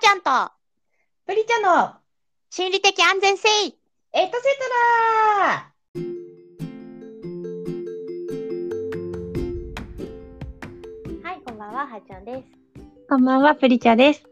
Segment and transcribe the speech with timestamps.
[0.00, 0.30] ちゃんと
[1.26, 1.92] プリちゃんの
[2.50, 3.82] 心理的安全性エトセ
[4.14, 4.30] ト
[5.42, 5.72] ラ
[11.28, 12.44] はい、こんばんは、はーちゃんです。
[13.08, 14.22] こんばんは、プリチャです。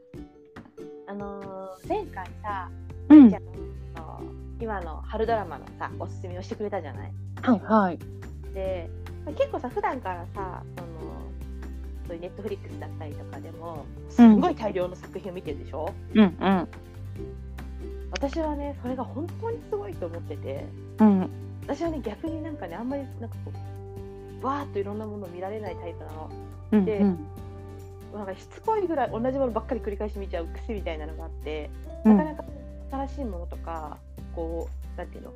[1.09, 2.71] あのー、前回さ、
[3.09, 3.29] うん。
[3.29, 3.41] じゃ
[3.97, 4.23] あの
[4.61, 7.13] 今の春ドラマのさ、おすすめをしてくれたじゃない？
[7.43, 7.99] はいはい。
[8.55, 8.89] で、
[9.25, 10.96] まあ結構さ、普段からさ、その
[12.07, 16.69] そういうネットフリックスだったりとかでも、すんごい大量の作品を見てるでしょ、うんうん。
[18.11, 20.67] 私はね、それが本当にすごいと思ってて、
[21.01, 21.31] うん。
[21.67, 23.53] 私はね、逆になんかね、あんまりなんかこ
[24.43, 26.31] う、わーっといろんなものを見られないタイプなの。
[26.73, 27.27] うんでうん。
[28.15, 31.71] なんかしつこいぐらい同じものばっかり繰り返し見ちゃう癖みたいなのがあって、
[32.05, 32.45] うんなかなか
[32.91, 33.99] 新しいものとか
[34.35, 35.33] こうなんていうの？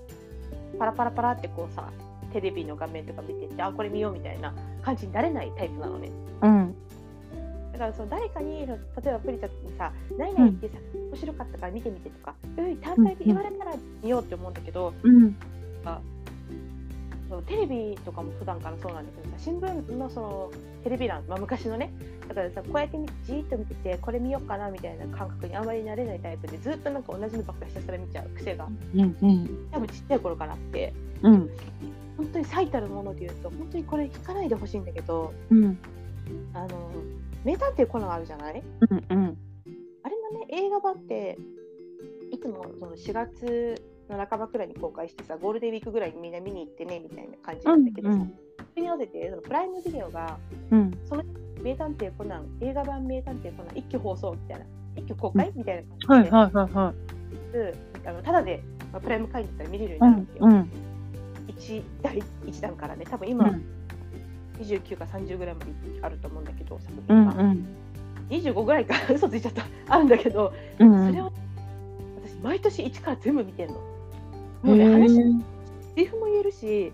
[0.78, 1.90] パラパラパラってこうさ
[2.32, 6.10] テレビの画面とか見ててあこれ見ようみたいな感じになれないタイプなのね
[6.42, 6.59] うん。
[7.80, 8.76] だからその誰かに例え
[9.10, 13.72] ばプリちゃんにさ「何々ってさ、面白かったから見てみて」とかそういうふうに単体で言われたら
[14.02, 15.36] 見ようって思うんだけど、うん。
[17.46, 20.50] テレビとかも普段からそうなんだけどさ新聞のその
[20.84, 21.90] テレビ欄、まあ、昔のね
[22.28, 29.68] だからさこうやってみじーっと見ててこれ見ようかなみたいな感覚にあまりなれないタイプでずっとなんか同じのばっかりひたすら見ちゃう癖がうんうん。
[29.70, 31.50] 多分ちっちゃい頃からあってうん。
[32.18, 35.78] 本当に最たるもので言うと本当にこれ引かないでほしいんだけどうん。
[36.52, 36.68] あの
[37.44, 38.62] 名探偵コナンあるじゃない？
[38.90, 39.36] うんうん。
[40.02, 41.38] あれのね映画版って
[42.30, 48.18] いつもその4月の半ばくらいに公開してさゴールデンウィークぐらいにみんな見に行ってねみたいな感じなんだけどさ、
[48.70, 50.38] それに合わせてそのプライムビデオが
[50.70, 50.90] うん。
[51.62, 54.64] 名探偵コナン映画版名探偵コナン一挙放送みたいな
[54.96, 56.94] 一挙公開みたいな感じで、はいはいはいは
[58.06, 60.08] あのただで、まあ、プライム会員だったら見れるよい。
[60.08, 60.70] うんうになるんですよ、うん。
[61.48, 63.64] 一第一弾からね多分今、うん
[64.60, 65.70] 29か30ぐらいまで
[66.02, 67.40] あると思うんだけど作う品が、ん。
[67.40, 67.66] うん。
[68.30, 68.94] 25ぐらいか。
[69.12, 69.64] 嘘ついちゃった。
[69.88, 71.32] あるんだけど、うんそれを
[72.22, 73.74] 私毎年一から全部見てんの。
[74.62, 75.22] もうね話セ
[75.96, 76.92] リフも言えるし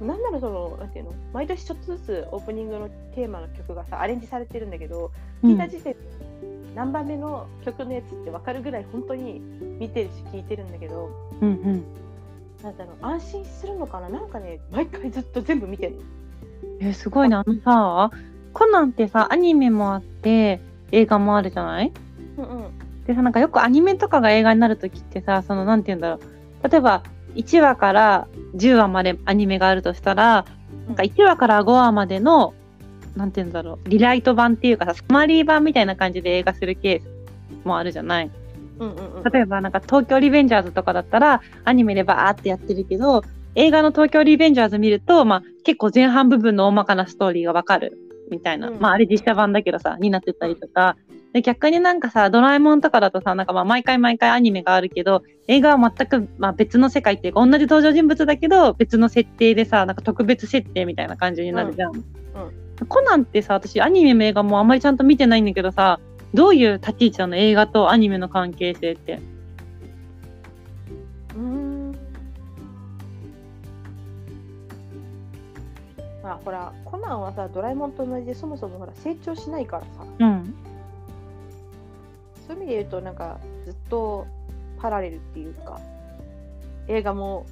[0.00, 5.10] なんならそのなんていうの毎年ちょっとずつオープニングのテーマの曲がさアレンジされてるんだけど
[5.42, 5.98] 聞いた時点で
[6.74, 9.40] 何番目の曲のやつって分かるぐらい本当に
[9.78, 11.84] 見てるし聞いてるんだけどうんうん。
[12.62, 14.08] なんだろう安心するのかな？
[14.08, 16.02] なんかね毎回ずっと全部見てるの。
[16.80, 17.40] え、すごいな。
[17.40, 18.10] あのさ、
[18.52, 20.60] コナンってさ、アニメもあって、
[20.92, 21.92] 映画もあるじゃない？
[22.36, 22.64] うんうん
[23.06, 26.20] でさ、なんかよくアニメとかが映画になるときってさ、その、なんて言うんだろ
[26.64, 26.68] う。
[26.68, 27.02] 例えば、
[27.34, 28.26] 1話から
[28.56, 30.44] 10話までアニメがあるとしたら、
[30.86, 32.54] なんか1話から5話までの、
[33.16, 37.00] なんて言うんだろう、リライト版っていうかさ、サマリー版みたいな感じで映画するケー
[37.62, 38.30] スもあるじゃない？
[38.78, 43.22] うんうんうん例えばなんか東京リベンジャーズとかだったら、アニメでバーってやってるけど、
[43.54, 47.98] 映画の東京リベンジャーズ見ると、まあ結構前半部分の大まかなストーリーがわかる
[48.30, 48.68] みたいな。
[48.68, 50.96] うんまああれ実写版だけどさ、になってたりとか。
[51.32, 61.92] で逆になんかさ、ドラえもんとかだとさ、なんかまあ毎回毎回アニメがあるけど、映画は全くまあ別の世界っていうか、同じ登場人物だけど、別の設定でさ、なんか特別設定みたいな感じになるじゃん。
[62.88, 66.00] コナンってさ、私アニメも映画もあんまりちゃんと見てないんだけどさ、
[66.34, 67.36] どういう立ち位置なの？
[67.36, 69.20] 映画とアニメの関係性って。
[71.36, 71.69] うーん
[76.30, 79.88] まあほらコナンはさドラえもんと同じでそもそもほら成長しないからさ
[80.20, 80.54] うん。
[82.46, 84.26] そういう意味で言うとなんかずっと
[84.80, 85.80] パラレルっていうか
[86.86, 87.46] 映画も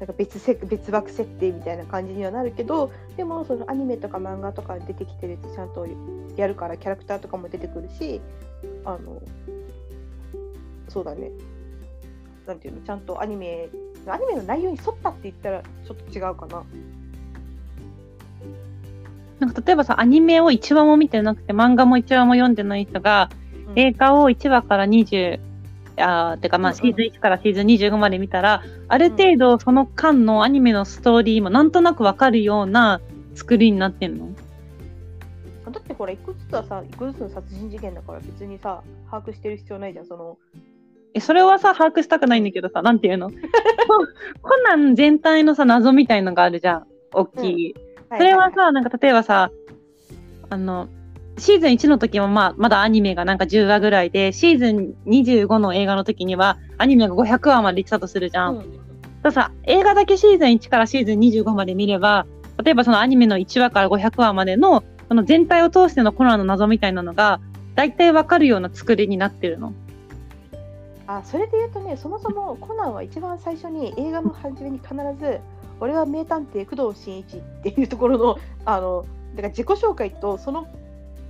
[0.00, 5.86] なんか別せ別枠設定みたいな感じにはなるけどでもそのアニメとか漫画とか出てきてるとちゃんと
[6.36, 8.20] やるからキャラクターとかも出てくるし
[8.84, 9.22] あの
[10.88, 11.30] そうだね
[12.44, 13.68] なんていうのちゃんとアニメ
[14.08, 16.64] アニメの内容に沿ったって言ったらちょっと違うかな。
[19.38, 23.28] なんか例えばさ、アニメを1話も見てなくて、漫画も1話も読んでない人が、
[23.68, 23.78] うん。
[23.78, 25.40] 映画を1話から20、
[25.98, 26.82] あーてかまあうんうん。
[26.82, 33.00] シーズン1からシーズン25まで見たら、ある程度その間のアニメのストーリーもなんとなくわかるような
[33.34, 34.28] 作りになってんの？
[35.70, 40.38] だってこれ一個ずつはさ一個ずつの殺人事件だから別にさ把握してる必要ないじゃんその。
[41.14, 43.30] え、それはさ、把握したくないんだけどさ、なんていうの？
[44.42, 46.86] コナン全体のさ、謎みたいのがあるじゃん。
[47.12, 47.74] 大きい。
[48.08, 49.50] それはさ、なんか例えばさ、
[50.48, 50.88] あの、
[51.38, 58.56] シーズン1の時もまあ、まだアニメがなんか10話ぐらいで、シーズン25の映画の時には、アニメが500話まで行ってたとするじゃん。
[58.56, 58.86] うん
[59.26, 62.26] たださ、映画だけシーズン1からシーズン25まで見れば、
[62.62, 67.40] 例えばそのアニメの1話から500話までの、その全体を通してのコナンの謎みたいなのが、
[67.74, 69.72] 大体わかるような作りになってるの。
[71.06, 75.40] あそれで言うとねそもそもコナンは一番最初に映画の初めに必ず
[75.80, 79.04] 「俺は名探偵工藤新一」っていうところの あの
[79.34, 80.66] だから自己紹介とその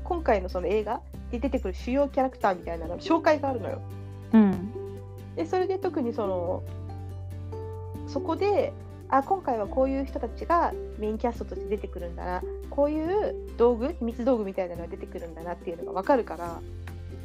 [0.04, 1.00] 今回のその映画
[1.30, 3.80] で出てくる主要キャラクターみたいなの紹介があるのよ。
[4.32, 4.72] うん。
[5.34, 6.62] でそれで特にその
[8.06, 8.72] そこで
[9.08, 16.60] あ今回はこういう人たちがメインキャストとして出てくるんだなこういう道具秘密道具みたいなのが出てくるんだなっていうのが分かるから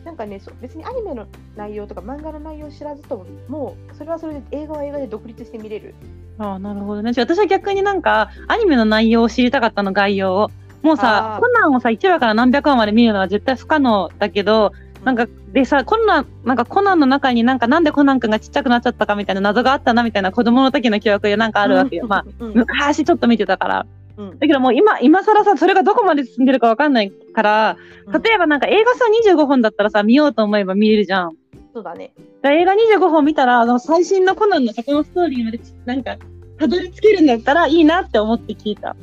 [0.06, 5.94] なんかね別にアニメの内容とか漫画の内容を知らずとももうそれはそれで映画は映画で独立して見れる
[6.40, 7.12] ああ、なるほどね。
[7.16, 10.52] 私は逆になんか、アニメの内容を知りたかったの、概要を。
[10.82, 22.08] もうさコナンをさ、1話から何百話まで見るのは絶対不可能だけど、なんか、でさ、コナン、なんかコナンの中になんかなんでコナン君がちっちゃくなっちゃったかみたいな謎があったなみたいな子供の時の記憶でなんかあるわけよ。
[22.08, 23.86] まあ、うん昔ちょっと見てたから。
[24.18, 24.40] うん。
[24.40, 27.78] だけどもう今、今更さ、それがどこまで進んでるかわかんないから、
[28.08, 28.22] うん。
[28.22, 31.32] 例えばなんか映画さ、25本だったらさ、見ようと思えば見れるじゃん。
[31.74, 32.14] そうだね。
[32.42, 36.18] だ映画25本見たら、あの最新のコナンの過去のストーリーまでちなんか、
[36.60, 38.96] たどり着けるんだったらいいなって思って聞いた。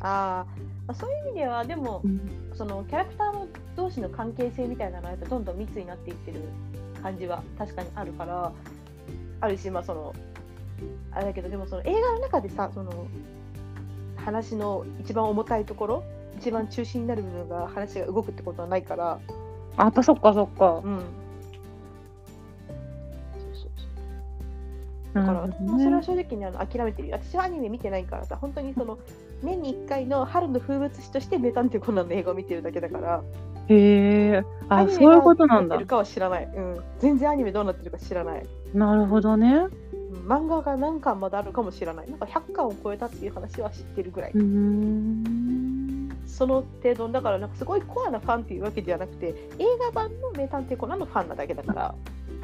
[0.00, 0.44] あ
[0.86, 2.02] あそういう意味ではでも
[2.52, 6.40] そのキャラクターの同士の関係性みたいなのはやっぱどんどん密になっていってる
[7.02, 8.52] 感じは確かにあるから
[9.40, 10.14] あるしまあその
[11.10, 13.06] あれだけどでもその映画の中でさその
[14.16, 16.04] 話の一番重たいところ
[16.38, 19.18] 一番中心になる部分が話が動くってことはないから。
[19.76, 20.80] あ、とそっかそっか。
[20.84, 20.98] うん。
[23.32, 23.84] そうそうそ
[25.12, 25.14] う。
[25.14, 27.08] だから、なるほどもうそれはね正直にあの諦めてる。
[27.08, 28.98] よ私はアニメ見てないからさ本当にその
[29.42, 33.22] 年に1回の春の風物詩として名探偵コナンの映画を見てるだけだから。
[33.68, 34.44] へえ。
[34.68, 35.68] あ、そういうことなんだ。
[35.68, 35.86] がどうなってる。
[35.86, 39.68] かは知らない、うん、全然アニメどうなってるか知らない、なるほどね。
[40.14, 44.32] うん、漫画が何巻まであるかも知らないなんか100巻を超えたっていう話は知ってるぐらい。
[46.26, 49.28] その程度だからなんかすごいコアなファンっていうわけではなくて
[49.58, 51.94] 映画版の名探偵コナンのファンなだけだから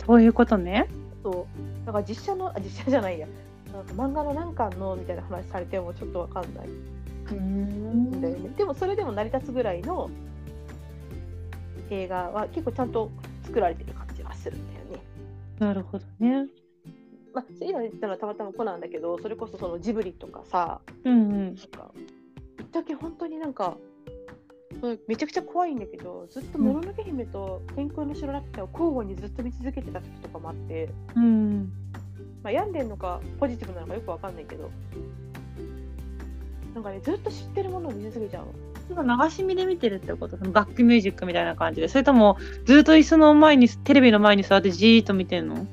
[0.07, 0.87] そういうことね。
[1.23, 3.27] そうだから実写のあ実写じゃないや
[3.73, 6.69] なんか漫画の何巻のみたいな話されてもちょっとわかんない
[7.33, 8.51] うんんだよね。
[8.57, 10.11] でもそれでも成り立つぐらいの
[11.91, 13.11] 映画は結構ちゃんと
[13.45, 15.03] 作られてる感じがするんだよね。
[15.59, 16.47] なるほどね。
[17.32, 21.44] まあ、今言ったのはたまたまコナンだけどそれこそそのジブリとかさうんうん。
[21.47, 21.91] なんか
[22.56, 23.77] ぶっちゃけ本当になんか
[24.82, 31.73] うんめちゃくちゃ怖いんだけどずっと「もののけ姫」と「天空の城ラピュタ」を交互にずっと見続けてた時とかもあって、うん。
[32.43, 34.71] まあ、病んでんのかポジティブなのかよくわかんないけど
[36.75, 39.05] なんかねずっと知ってるものを見続けちゃうの。
[39.05, 40.37] 今流し見で見てるってこと？
[40.37, 45.67] そのバックミュージックみたいな感じでそれともずっと椅子の前にテレビの前に座ってじーっと見てんの？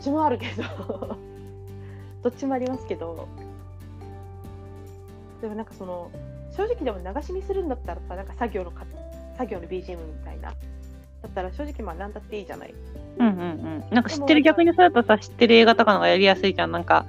[0.00, 1.16] ちもあるけど。
[2.22, 3.28] どっちもありますけど。
[5.40, 6.10] でもなんかその
[6.54, 8.84] 正直でも流し見するんだったらさなんか作業のか
[9.38, 10.50] 作業の BGM みたいな。
[11.22, 12.74] だったら正直まあ何だっていいじゃない。
[13.18, 13.84] うんうんうん。
[13.90, 16.72] なんか知ってる逆にそうだとさ知ってる映画とかの方がやりやすいじゃん。
[16.72, 17.06] なんか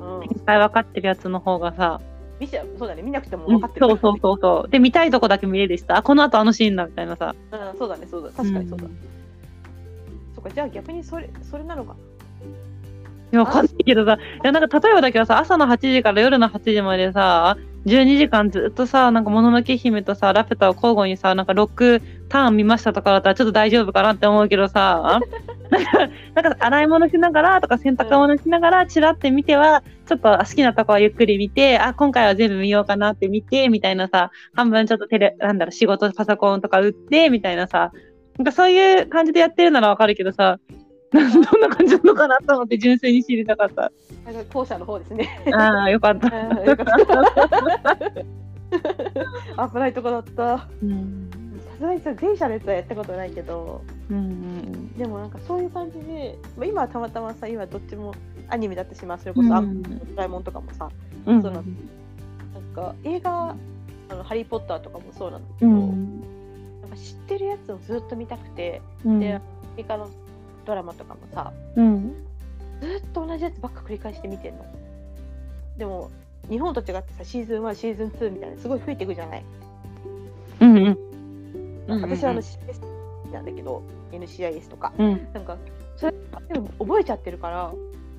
[0.00, 0.24] うん。
[0.24, 2.00] いっぱい分かってるやつの方がさ、
[2.38, 2.68] 見ちゃう。
[2.78, 3.02] そうだね。
[3.02, 3.54] 見なくてもうん。
[3.56, 3.86] 分かってる。
[3.86, 4.70] そうそうそうそう。
[4.70, 5.96] で見たいとこだけ見れるしさ。
[5.96, 7.34] あこの後あのシーンだみたいなさ。
[7.52, 8.30] うん、そうだねそうだ。
[8.30, 8.90] 確かにそうだ、ん
[10.40, 11.94] そうかじゃあ逆にそれそれなのか。
[13.32, 17.56] いや、わかんないけどさ、いや、なんか例えばだけどさ、朝の8時から夜の8時までさ、
[17.86, 25.20] 12時間ずっとさ、なんか、もののけ姫とさ、ラピュタを交互にさ、なんか6ターン見ましたとかだったらちょっと大丈夫かなって思うけどさ、
[25.70, 37.92] なんか、なんか洗い物しながらとか洗濯物しながらチラって見ては、ちょっと好きなとこはゆっくり見て、あ、今回は全部見ようかなって見て、みたいなさ、半分ちょっとテレ、なんだろう、仕事パソコンとか打って、みたいなさ、
[38.38, 40.58] なんかそういう感じでやってるならわかるけどさ、
[41.12, 43.92] なんどんな感じなのかなと思って純粋に知りたかった。
[44.24, 46.26] なんか後者の方ですねああ、よかった。
[46.28, 46.86] うんよかっ
[49.56, 51.30] た危ないとこだったさうん。
[51.76, 54.96] すがにさ前者のやつはやったことないけどうん。
[54.96, 58.14] でもなんかそういう感じで、まあ、今はたまたまさ今どっちも
[58.48, 60.88] アニメだったしまあそれこそ、んドラえもんとかもさ
[61.26, 61.42] うん。
[61.42, 61.64] そうなん
[62.54, 63.56] なんか映画
[64.10, 65.80] あの「ハリー・ポッター」とかもそうなんだけうど、ん。
[65.80, 66.26] なんか
[67.00, 69.20] 知ってるやつをずっと見たくて、うん。
[69.20, 69.42] でアメ
[69.78, 70.10] リカの
[70.66, 72.12] ドラマとかもさうん。
[72.80, 74.64] ずっと同じやつばっか繰り返して見てんの
[75.76, 76.10] でも
[76.48, 79.44] 日本と違ってさシーズン1シーズン2みたいなすごい増えていくじゃない、
[80.60, 80.76] うん。
[81.88, 82.02] うん。
[82.02, 82.80] 私はあの CS
[83.32, 85.28] なんだけど NCIS とかうん。
[85.32, 85.56] なんか
[85.96, 86.14] それ
[86.78, 87.72] 覚えちゃってるから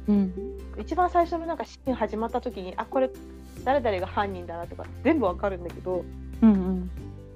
[0.08, 0.34] うん。
[0.80, 3.10] 一番最初のなんかシーン始まった時にあこれ
[3.64, 6.04] 誰々が犯人だなとか全部わかるんだけど
[6.42, 6.90] うん。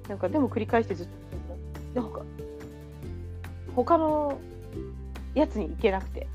[0.08, 1.12] なんかでも繰り返してずっと
[1.94, 2.22] なんか
[3.74, 4.38] 他の
[5.34, 6.26] やつに行けなくて。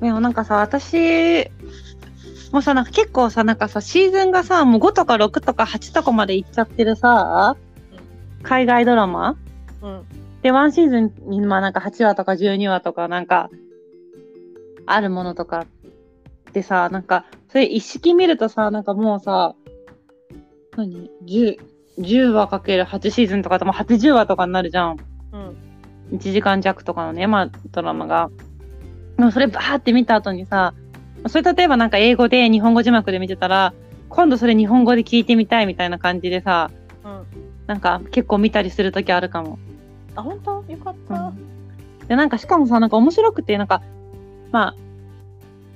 [0.00, 1.48] でもなんかさ、私
[2.50, 7.56] もさ、なんか結構さ、なんかさ、シーズンがさ、もう5とか6とか8とかまで行っちゃってるさ、
[8.42, 9.36] 海外ドラマ？
[9.80, 10.04] うん。
[10.42, 13.48] で、ワンシーズンに、まあなんか8話とか12話とかなんか、
[14.86, 15.66] あるものとか
[16.52, 19.54] でさ、なんか、それ一式見るとさ、なんかもうさ、
[20.76, 21.58] 何？10,
[21.98, 24.96] 10話かける8シーズンとかでも80話とかになるじゃん。
[25.32, 25.56] うん
[26.12, 28.30] 1時間弱とかのね、まあ、ドラマが。
[29.16, 30.74] でもそれバーって見た後にさ、
[31.26, 33.72] それ例えばなんか英語で日本語字幕で見てたら、
[34.10, 36.70] 今度それ日本語で聞いてみたいみたいな感じでさ、
[37.02, 37.26] うん
[37.66, 39.58] なんか結構見たりするときあるかも。
[40.14, 40.64] あ本当？
[40.68, 41.32] よかった、
[42.08, 43.80] で、なんかしかもさ、なんか面白くて、なんか、
[44.50, 44.74] まあ、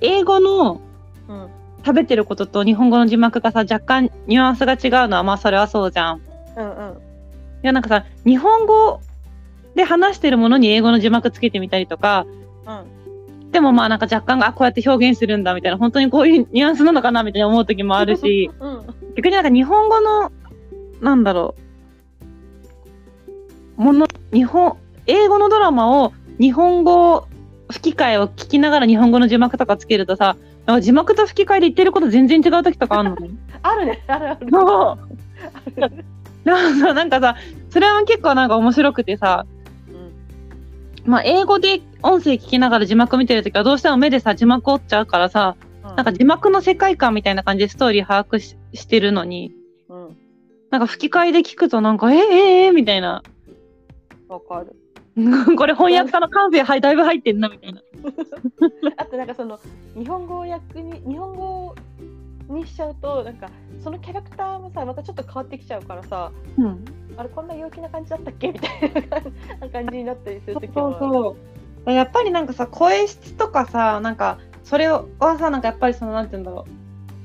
[0.01, 0.81] 英語の
[1.27, 1.49] うん
[1.87, 6.17] 食べてることと日本語の字幕がさ、若干ニュアンスが違うのは、まあそれはそうじゃん。
[6.17, 6.21] い
[6.57, 6.97] うんうん。
[7.61, 8.99] や、なんかさ、日本語
[9.73, 12.25] で話してるものに英語の字幕つけてみたりとか、
[12.65, 13.51] うん。
[13.51, 18.81] でもまあなんか若干、あ、こうやって表現するんだみたいな、本当にこういうニュアンスなのかなみたいな思う時もあるし、うん。
[19.15, 20.29] 逆になんか日本語の、
[20.99, 21.55] なんだろ
[23.77, 24.75] う、もの、日本、
[25.05, 27.29] 英語のドラマを日本語
[27.69, 33.29] 吹き替えを聞きながら日本語の字幕とかつけるとさ、なんか字幕と吹き替えで言ってること全然違う時とかあるのね？
[33.63, 34.03] あるね。
[34.07, 34.47] あるある。
[34.51, 34.97] そ
[35.77, 35.87] う。
[36.43, 37.35] なんかさなんかさ、
[37.69, 39.45] それは結構なんか面白くてさ、
[41.05, 41.11] うん。
[41.11, 45.55] まあ英語で音声聞きながら字幕見てるときはどうしても目でさ字幕追っちゃうからさ、
[45.95, 49.51] なんか字幕の世界観みたいな感じでストーリー把握ししてるのに、
[49.89, 50.17] うん。
[50.69, 53.23] なんか吹き替えで聞くとなんか、えー、えー、えー、みたいな。
[54.27, 54.75] わかる
[55.57, 57.81] これ翻訳家の感性はいだいぶ入ってんなみたいな。
[58.97, 59.59] あとなんかその
[59.97, 61.75] 日本語訳に日本語
[62.49, 63.49] にしちゃうとなんか
[63.83, 66.85] そのキャラクターもさまたちょっと変わってきちゃうからさうん。
[67.17, 68.49] あれこんな陽気な感じだったっけ？
[68.49, 68.91] みたい
[69.59, 71.35] な感じになったりするそう時もそうそ
[71.87, 71.91] う。
[71.91, 75.05] やっぱりなんかさ、声質とかさ、なんか、それは
[75.39, 76.71] さ、なんかやっぱりその、なんて言うんだろう。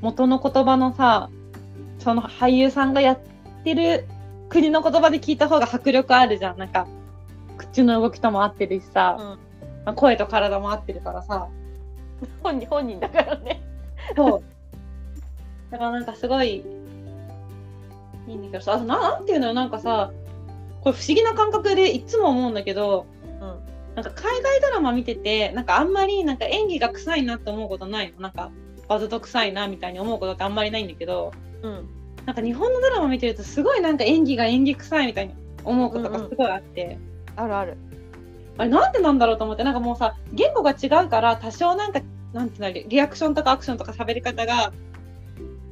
[0.02, 1.30] 元の言葉のさ、
[1.98, 3.18] その俳優さんがやっ
[3.64, 4.06] てる
[4.48, 6.58] 国の言葉で聞いた方が迫力あるじゃん。
[6.58, 6.86] なんか、
[7.56, 9.26] 口の動きとも合ってるしさ、うん。
[9.26, 9.38] ま
[9.86, 11.48] あ声と体も合ってるからさ。
[12.42, 13.62] 本人本人だからね。
[14.16, 14.42] そう。
[15.70, 16.64] だからなんかすごい、
[18.28, 20.12] いいんだけどさ、あとななんていうのよ、なんかさ、
[20.82, 23.06] これ不思議な感覚でいつも思うんだけど、
[23.40, 23.94] うん。
[23.94, 28.20] なんか海外ドラマ見てて、なんかあんまりなんか演技が臭いなって思うことないの。
[28.20, 28.50] なんか、
[28.88, 31.32] わざと臭いなみたいに思うことってあんまりないんだけど、
[31.62, 31.88] うん。
[32.26, 36.98] なんか日本のドラマ見てるとすごいなんか演技が演技臭いみたいに思うことがすごいあって、
[37.36, 37.76] あるある
[38.58, 42.00] あれなんでなんだろうと思って、なんかもうさ、言語が違うから多少なんか、
[42.32, 44.72] なんていうの、リリアクションとかアクションとか喋り方が、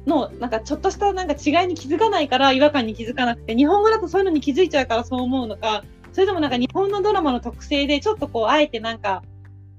[0.07, 9.23] の、なんかちょっとしたなんか違いに気づかないから違和感に気づかなくて、日本語だとそういうのに気づいちゃうからそう思うのか、それともなんか日本のドラマの特性でちょっとこう、あえてなんか、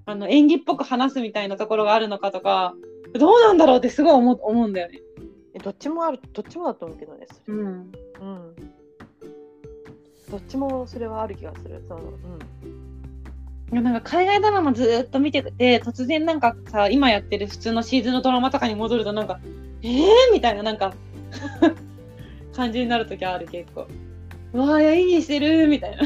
[0.06, 2.74] あの、演技っぽく話すみたいなところがあるのかとか、
[3.14, 5.00] どうなんだろうってすごい思う思うんだよね。
[5.54, 7.60] えどっちもあるどっちもだと思うけどねそれん。
[7.60, 7.92] うん
[10.32, 19.40] どっちもそれはある気がするそのうんなんか海外ドラマずっと見てて、突然なんかさ、今やってる普通のシーズンのドラマとかに戻るとなんか、
[19.80, 20.92] えーみたいななんか、
[22.54, 23.86] 感じになるときある結構。
[24.52, 26.02] うわー、演技してるみたいな。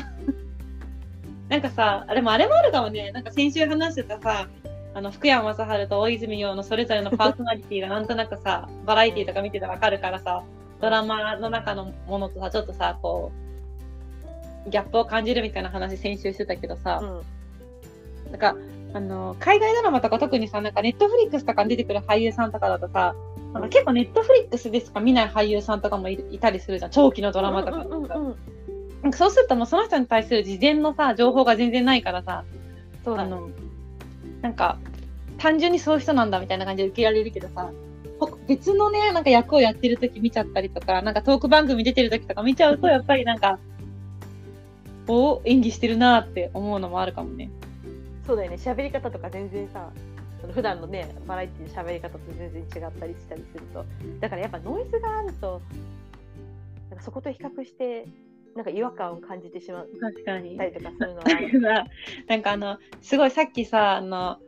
[1.49, 4.47] なんかさ、あれもあれもあるかもね、なんか先週話してたさ、
[4.95, 10.45] あの福山雅治と大泉洋のそれぞれのパーソナリティがなんとなくさ、バラエティとか見ててわかるからさ、
[10.81, 13.46] ドラマの中のものとさ、ちょっとさ、こう、
[14.69, 18.31] ギャップを感じるみたいな話先週してたけどさ、うん。
[18.33, 18.57] なんか、
[18.95, 23.15] あの、海外ドラマとか特にさ、なんかネットフリックスとかに出てくる俳優さんとかだとさ、
[23.53, 23.63] なん。
[23.63, 26.91] か結構ネットフリックスでしか見ない俳優さんとかもいいたりするじゃん。
[26.91, 28.37] 長期のドラマとかうんうんうんうん。
[29.03, 32.45] なんかそうするともうその人に対する事前のさ、情報が全然ないからさ、
[33.05, 33.49] そうあの、
[34.43, 34.79] なんか、
[35.39, 37.71] 単純にそういう人なんだみたいな感じで受けられるけどさ、
[38.19, 43.59] ほ別のね、なんか役をやってる時見ちゃったりとか、なんかトーク番組出てる時とか見ちゃうと、やっぱりなんか、
[45.09, 47.51] お演技してるなって思うのもあるかもね。
[48.27, 48.57] そうだよね。
[48.57, 49.91] 喋り方とか全然さ
[50.53, 53.85] 普段のねバラエティの喋り方と全然違ったりしたりすると。
[54.21, 55.61] だからやっぱノイズがあると
[56.91, 58.07] なんかそこと比較して
[58.55, 60.57] なんか違和感を感じてしまっ確かに。
[60.57, 60.65] た。
[60.65, 60.99] りとかす
[61.53, 61.85] るのは。
[62.27, 64.39] なんかあの、すごいさっきさ、あの、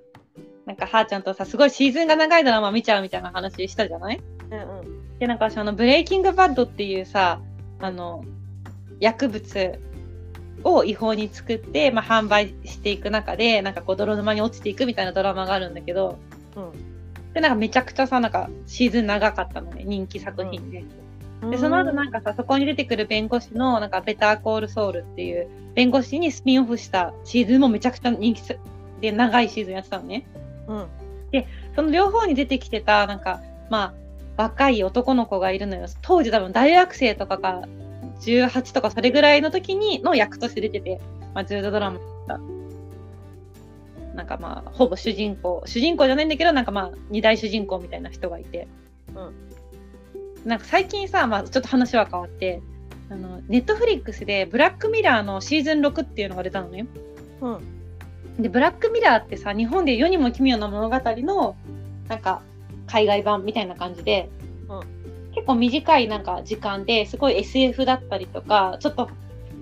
[0.64, 4.20] なんかはーちゃんとさ、すごいシーズンが長いドラマ見ちゃうみたいな話したじゃない？
[4.50, 5.18] うんうん。
[5.18, 7.42] で、なんか私あの、ブレイキングバッドっていうさ、
[7.80, 8.24] あの、
[8.98, 9.78] 薬物
[10.64, 16.18] を違法に作って、まあ、販売していく中で、なんかこう、泥沼に落ちていくみたいなドラマがあるんだけど、
[16.56, 16.98] うん
[17.34, 20.84] で、なんかめちゃくちゃさ、なんかシーズン長かったのね、人気作品で。
[21.50, 28.58] で、その後なんかさ、そこに出てくる弁護士の、なんか、ベターコールソウルっていう、弁護士にスピンオフしたシーズンもめちゃくちゃ人気す
[29.00, 30.26] で、長いシーズンやってたのね。
[30.66, 30.86] うん
[31.76, 33.94] その両方に出てきてた、なんか、ま
[34.36, 35.86] あ、若い男の子がいるのよ。
[36.02, 37.68] 当時多分大学生とかが、
[38.20, 41.00] 18とかそれぐらいの時にの役として出てて、
[41.34, 42.40] まあ、ずっとドラマだ
[44.14, 48.66] なんかまあ、ほぼ主人公、主人公じゃないんだけど、なんかまあ、二大主人公みたいな人がいて。
[50.44, 52.62] なんか最近さ、まあ、ちょっと話は変わって
[53.10, 56.86] あのネットフリックスで「ブラックミラー」のシーズン6っていうのが出たのね。
[57.40, 57.58] うん
[58.38, 61.56] でブラックミラーってさ日本で世にも奇妙な物語の
[62.08, 62.40] なんか
[62.86, 64.37] 海外版みたいな感じで、うん
[65.38, 69.08] 結構短いなんか時間ですごい SF だったりとかちょっと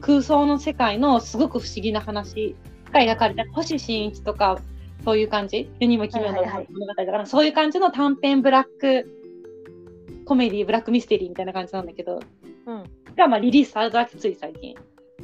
[0.00, 2.56] 空想の世界のすごく不思議な話
[2.92, 4.58] が描かれた星新一とか
[5.04, 5.70] そういう感じ？
[5.78, 6.66] 世にも奇妙なはいはいはい。
[6.70, 9.06] 物語だから、そういう感じの短編ブラック
[10.24, 12.20] コメディブラックミステリーみたいな感じなんだけど
[12.66, 12.84] うん。
[13.14, 14.74] がまあリリースされたわけつい最近。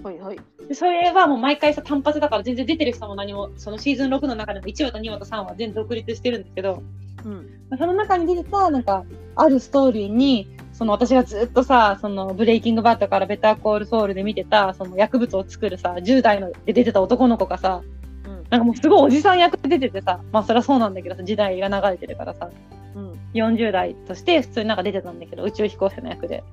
[0.03, 0.41] はいはい。
[0.69, 6.83] でそれはもう毎回さ単発だから全然出てる人も何もそのシーズン6の中でも1話と2話と3話全然独立してるんですけど
[7.25, 7.35] うん。
[7.71, 9.05] まあその中に出てたなんか
[9.37, 17.83] あるストーリーにその私がずっとさそのブレイキングバットからベターコールソウルで見てたその薬物を作るさ10代ので出てた男の子がさ
[18.25, 18.45] うん。
[18.51, 22.51] なんかもうすごいおじさん役で出ててさまあそりゃそうなんだけどさ時代が流れてるからさ
[22.97, 23.13] うん。
[23.35, 26.45] 40代として普通になんか出てたんだけど宇宙飛行士の役で、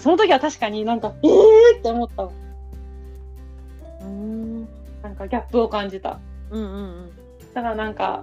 [0.00, 1.78] その時は確かになんかえー？
[1.78, 2.30] って思ったわ。
[4.02, 4.60] うん。
[5.02, 6.18] なんかギャップを感じた。
[6.50, 7.10] うんうん
[7.54, 8.22] だからなんか、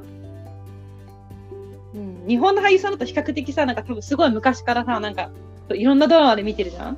[1.93, 5.31] うん、日本の俳優さんだと比較的さなんか多分すごい昔からさなんか
[5.71, 6.97] いろんなドラマで見てるじゃん？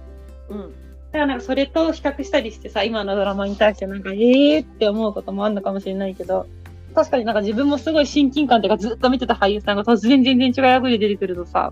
[0.49, 0.59] うん。
[0.59, 0.67] だ
[1.13, 4.63] からなんかそれと比較したりしてさ今のドラマに対してなんかえー？
[4.63, 6.45] って思うこともあるのかもしれないけど
[6.93, 11.71] 確かになんか自分もすごい親近感というかずっと見てた俳優さんが突然全然違う役で出てくるとさ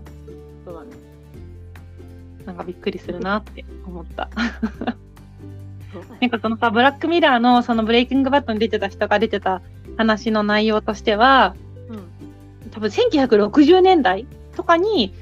[2.46, 4.28] なんかびっくりするなって思った。
[6.20, 9.62] なんかそのさブラックミラーのそのブレイキングバットに出てた人が出てた
[9.96, 11.54] 話の内容としては
[11.88, 12.70] うん。
[12.70, 15.14] 多分1960年代とかに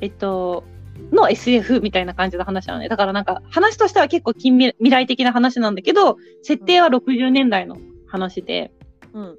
[0.00, 0.64] えっと
[1.12, 2.88] の SF みたいな感じの話なのね。
[2.88, 7.76] だからなんか話としては結構近未未来的な話なんだけど設定は60年代の
[8.06, 8.72] 話で、
[9.12, 9.38] うん。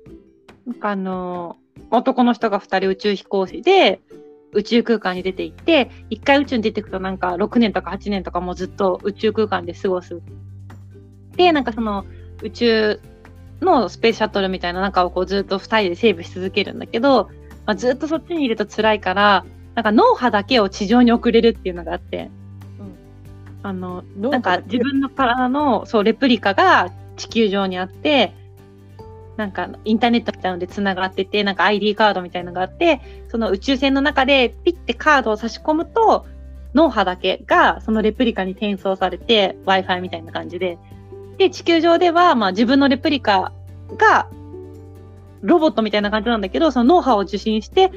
[0.67, 1.57] なんかあの
[1.91, 4.01] 男の人が2人宇宙飛行士で
[4.55, 10.21] 宇宙空間に出て行って一回宇宙に出てくとなんか6年とか8年とかもずっと宇宙空間で過ごす。
[11.35, 12.05] でなんかその
[12.41, 12.99] 宇宙
[13.61, 17.29] のスペースシャトルみたいな中をこうずっと2人でセーブし続けるんだけど、
[17.65, 22.29] まあ、ずっとそっちにいると辛いからなんか脳波だけを地上に送れるっていうのがあって、
[22.79, 22.95] うん。
[23.63, 28.33] あのなんか自分の体のそうレプリカが地球上にあって
[29.37, 36.25] なんかインターネットみたいなのでつながっててなんか ID カードみたいなのがあってその宇宙船の中でピッてカードを差し込むと
[36.73, 40.77] 脳波だけがそのレプリカに転送されて w i f i みたいな感じで
[41.37, 43.51] で地球上ではまあ自分のレプリカ
[43.97, 44.29] が
[45.41, 47.91] ロボットみたいな感じなんだけどその脳波を受信して、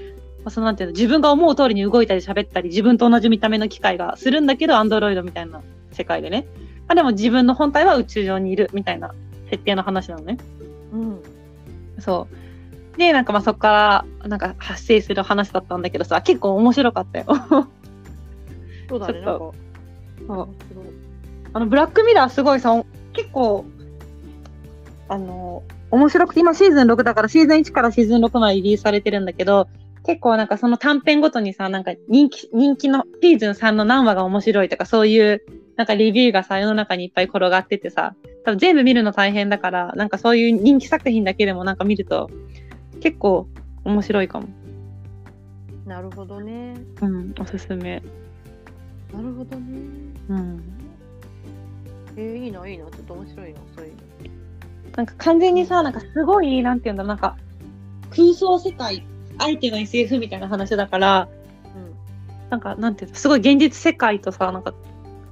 [0.49, 6.47] そのなんていうの自分が思う通りに動いたり喋ったり自分と同じ見た目の機械がするんだけどアンドロイドみたいな世界でね、
[6.87, 9.15] まあ、でも自分の本体は宇宙上にいるみたいな
[9.51, 10.39] 設定の話なのね。
[10.93, 11.23] うん。
[12.01, 12.29] そ
[12.95, 12.99] う。
[12.99, 17.27] で、なんかまあそこからなんか発生する話だったんだけどさ、結構面白かったよ。
[18.89, 19.53] そうだねなんか。
[20.27, 20.49] そう。
[21.53, 22.73] あの、ブラックミラーすごいさ、
[23.13, 23.65] 結構、
[25.09, 29.69] あの、面白くて、今シーズン6だからシーズン1からシーズン6までリリースされてるんだけど、
[30.05, 35.43] 結構なんかその短編ごとにさ、なんか人気、人気のシーズン3の何話が面白いとかそういう
[35.79, 42.29] なんかレビューがさ、世の中にいっぱい転がっててさ、多分全部見るの大変だから、なんかそういう人気作品だけでもなんか見ると
[43.01, 43.47] 結構
[43.85, 44.49] 面白いかも。
[45.87, 48.03] なるほどねうん、おすすめ。
[49.15, 49.79] なるほどね
[50.29, 50.63] うん。
[52.17, 53.99] えー、いいないいなちょっと面白いなそういうの
[54.97, 57.37] なんか完全にさ、なんかすごい、なんていうんだろう、なんか
[58.11, 59.07] 空想世界、
[59.39, 61.29] 相手の SF みたいな話だから、
[62.51, 64.75] なんか、なんていうの、すごい現実世界とさ、なんか、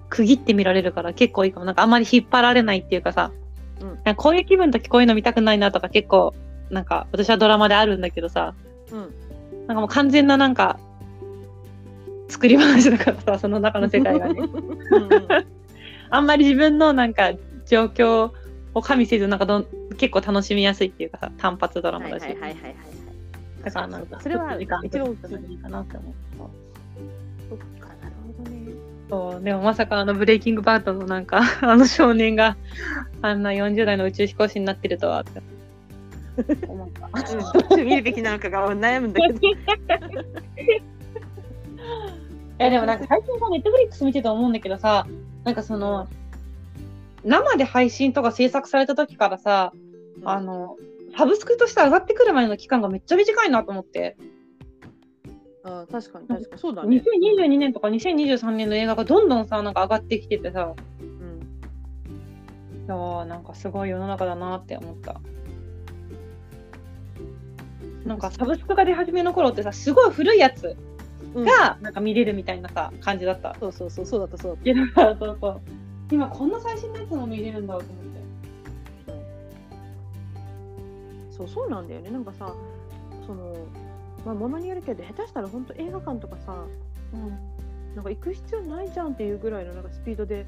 [0.09, 1.66] 区切って見られるから結構いいかも。
[1.66, 3.33] なんかあんまり引っ張られないっていうかさ、
[3.81, 6.35] うんなんかこういう気分の時こういうの見たくないなとか結構、
[6.71, 8.55] なんか私はドラマであるんだけどさ、
[8.90, 9.14] うんうん
[9.66, 10.79] なんかもう完全ななんか、
[12.29, 14.35] 作り話だからさ、 その中の世界がね。
[14.92, 15.47] うんうん
[16.09, 17.33] あんまり自分のなんか
[17.66, 18.31] 状況
[18.75, 19.66] を加味せず、なんかどん
[19.97, 22.23] 結構楽しみやすいっていうかさ、単発ドラマだし。
[22.23, 22.75] はいはいはいはいはい
[23.64, 26.66] だからなんか、それは一番といいかなって思った。
[27.49, 27.57] そ
[29.09, 32.57] そうでもまさかあのブレイキングバートのなんか あの少年が
[33.23, 35.42] あんな40代の宇宙飛行士になってるとはって。
[36.69, 37.77] 思った。
[37.77, 39.38] 見るべきなのかが悩むんだけど。
[42.59, 45.07] いやでもなんか最近さネットフリックス見てて思うんだけどさ
[45.45, 46.09] なんかその
[47.23, 49.73] 生で配信とか制作された時からさ
[50.25, 50.77] あの
[51.16, 54.16] サブスクとして上がってくる前の期間がめっちゃ短いなと思って
[55.68, 56.61] あー確かに確かに。
[56.61, 57.02] そうだね。
[57.37, 60.74] 2022年とか2023年の映画がどんどんさなんか上がってきててさ。
[61.00, 61.40] うん。
[62.85, 65.20] いやーなんかすごい世の中だなって思った。
[68.05, 70.76] なんかサブスクが出始めの頃ってさすごい古いやつ
[71.35, 71.44] うん。
[71.44, 73.57] がなんか見れるみたいなさ感じだった。
[73.59, 75.61] そうそうそうそうだったそうだっいやだからそうそう。
[76.12, 78.07] 今こんな最新のやつも見れるんだと思って。
[81.31, 82.11] たそうそうなんだよね。
[82.11, 82.55] なんかさ
[83.26, 83.57] その
[84.27, 86.67] まあものによるけど下手したら本当映画館とかさ
[87.95, 90.45] なんか行く必要ないじゃんっていうぐらいのなんかスピードで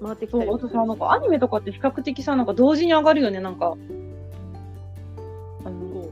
[0.00, 3.76] 回ってきたそう、りもするしあとさ、なんかアニメとかって比較的さ、なんか同時に上がるよね、なんか。
[5.64, 6.08] あの、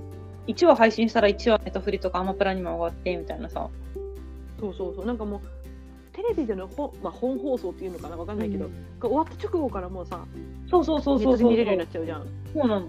[0.46, 3.68] 1話配信したら1話ネットフリとかアマプラにも上がって、みたいなさ。
[4.60, 5.40] そうそうそうなんかもう
[6.12, 10.24] テレビでの本,、まあ、本放送っていうのかなわかんないけど、うんが終わった直後からもうさ
[10.70, 11.38] そうそうそうネッそうそう。
[11.38, 12.86] トで見れるようになっちゃうじゃんそうなの。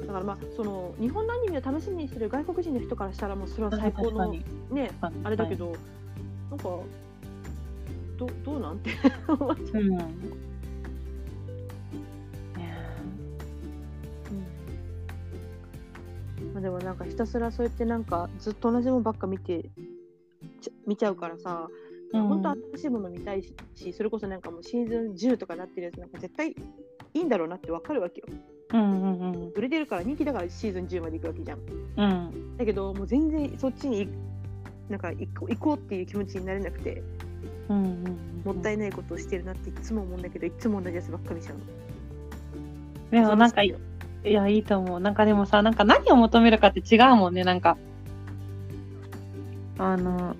[0.00, 5.76] だからまあその日本のアニメを楽しみにしてる外国人の人からしたらもうそれは最高のねはいあれだけど、
[6.50, 6.64] なんか
[8.18, 8.90] どどうなんて。
[9.28, 9.96] 思っちゃううん。
[9.96, 10.04] ね
[16.52, 19.70] まあ、でもなんかひたすらそうやってなんかずっと同じものばっか見て
[20.60, 21.68] ち見ちゃうからさ、
[22.14, 22.28] えうん。
[22.28, 23.42] 本当は新しいもの見たい
[23.74, 28.26] しそれこそなんかもうシーズン10とかなってるやつなんか絶対いいんだろうなってわかるわけよ
[28.72, 29.52] うんうんうん。
[29.54, 31.58] 売れてるから人気だからシーズン10まで行くわけじゃん。
[31.96, 32.56] うん。
[32.56, 34.08] だけどもう全然そっちに
[34.88, 37.02] なんか行こう行こうっていう気持ちになれなくて
[37.68, 41.62] うんうんもったいないことをしてるなっていつも思うんだけどいつも同じやつばっかりしちゃうの。
[43.10, 43.74] でもなんかい
[44.24, 45.00] やいいと思う。
[45.00, 47.76] なんかでもさなんか何を求めるかって違うもんねなんか。
[49.78, 50.36] あの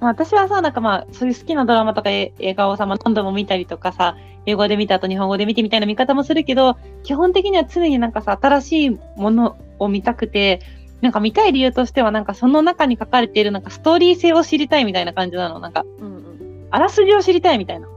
[0.00, 10.60] まあ私はさなんかまあそういう好きなドラマとか映画をさ、まあ、何度も見たりとかさ英語で見た後日本語で見てみたいな見方もするけど基本的には常になんかさ新しいものを見たくて
[11.00, 16.28] なんか見たい理由としてはなんかその中に書かれているなんかストーリー性を知りたいみたいな感じなのなんかうんうん
[16.70, 17.88] あらすじを知りたいみたいな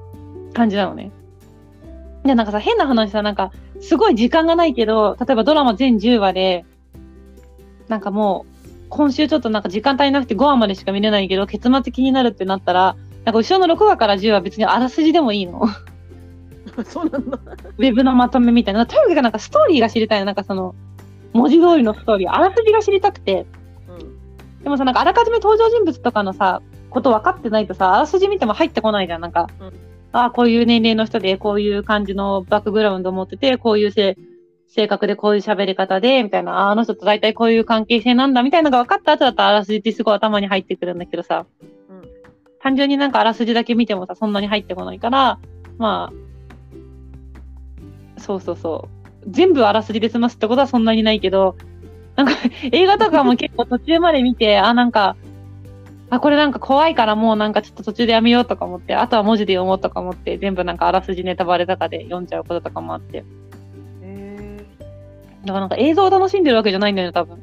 [0.54, 1.12] 感じなのね。
[2.24, 6.66] で、なんかさ、変な話さ、なんか、すごい時間がないけど、例えばドラマ全10話で、
[7.88, 8.61] なんかもう、
[8.92, 15.66] 今週ちょっとなんか時間足りなくて5話までしか見れないけど、結末気になるってなったら、なんか後ろの6話から10話別にあらすじでもいいの。
[16.86, 17.40] そうなんだ
[17.78, 18.86] ウェブのまとめみたいな。
[18.86, 20.26] とにかくなんかストーリーが知りたいの。
[20.26, 20.76] なんかその、
[21.32, 23.46] 文字通りのストーリー、あらすじが知りたくて。
[23.88, 29.22] うんでもさ、なんかあらかじめ登場人物とかのさ、こと分かってないとさ、あらすじ見ても入ってこないじゃん。
[29.22, 29.74] なんか、うん
[30.14, 34.18] ああ、こういう年齢の人で、こういう感じのバックグラウンドを持ってて、こういうせ
[34.74, 41.72] 性格でこういう喋り方で、みたいな、あの人と大体こういう関係性なんだ、みたいなのが分かった後だったらあらすじってすごい頭に入ってくるんだけどさ、うん
[42.64, 45.40] 単純になんかあらすじだけ見てもさ、そんなに入ってこないから、
[45.78, 46.14] ま
[48.18, 49.28] あ、そうそうそう。
[49.28, 51.56] 全部あらすじで済ますってことはそんなにないけど、
[52.16, 52.34] なんか
[52.72, 55.16] 映画とかも結構途中まで見て、あ、なんか、
[56.12, 63.26] あ、これなんか怖いからもうなんかちょっと途中でやめようとか思って、あとは文字で読もうとか思って、全部なんかあらすじネタバレとかで読んじゃうこととかもあって。
[65.46, 67.40] だからなんか映像を楽しんでるわけじゃないんだよね、多分。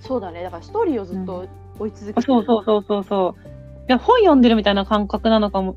[0.00, 3.48] そうだねだからストーリーをずっと追い続けてる、そうそうそうそうそう。
[3.88, 5.76] いや、本読んでるみたいな感覚なのかも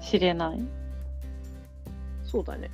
[0.00, 0.60] しれない。
[2.24, 2.70] そうだね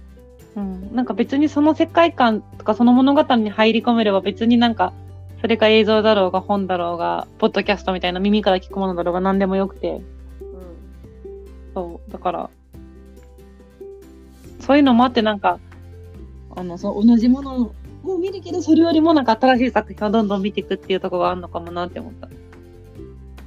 [0.57, 0.95] うん。
[0.95, 4.93] なんか別にその世界観とかその物語に入り込めれば別になんか、
[5.41, 9.91] それが映像だろうが本だろうが、ポッドキャストみたいな耳から聞くものだろうが何でもよくて。
[9.91, 10.03] うん
[11.75, 12.51] そう、だから、
[14.61, 15.59] そういうのもあって、なんか、
[16.57, 17.73] あの、そう、同じもの
[18.05, 22.27] を見るけど、それよりもなんか新しい作品をどんどん見ていくっていうところがあるのかもなって思った。
[22.27, 22.33] だ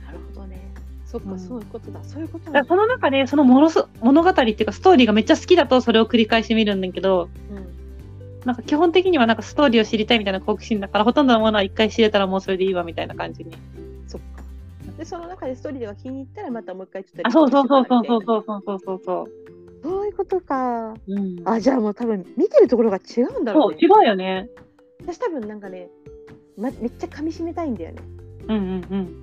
[0.05, 0.59] なるほどね。
[1.05, 1.39] そっか、うん。
[1.39, 1.99] そういうことだ。
[2.03, 7.65] そういうことその中で、そのものす物語っていうか、ストーリーがめっちゃ好きだと、それを繰り返し見るんだけど、うん。
[8.45, 13.51] なんか基本的にはなんかストーリーを知りたいみたいな好奇心だから、ほとんどのものは一回知れたらもうそれでいいわみたいな感じに。
[14.07, 14.43] そっか。
[14.97, 19.54] でその中でストーリーが気に入ったらまたもう一回ちょっとあ、そうそうそうそうリそうそうそうそうそう。
[19.85, 21.41] そういうことかうん。
[21.45, 24.49] あじゃあもう多分見てるところが違うんだろそうう、ね違うよね。
[25.01, 25.89] 私多分なんかね、
[26.57, 28.01] ま、めっちゃ噛み締めたいんだよね
[28.47, 29.15] うんうんうん。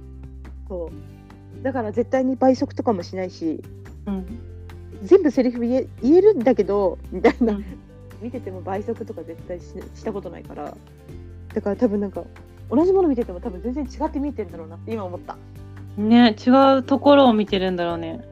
[0.68, 3.60] そうだから絶対に倍速とかもしないし
[4.06, 4.26] うん。
[5.02, 7.64] 全部セリフ言え言えるんだけどみたいな、うん
[8.22, 9.64] 見てても倍速とか絶対し
[9.96, 10.76] したことないから
[11.54, 12.22] だから多分なんか
[12.70, 15.36] 同じもの見てても多分全然違って見えてんだろうなって今思った、
[15.96, 18.24] ね、違うところを見てるんだろうね。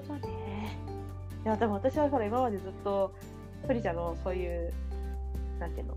[0.00, 0.78] ことね
[1.44, 3.12] いやでも私はほら今までずっと
[3.66, 4.72] プリちゃんのそういう
[5.58, 5.96] なんていうの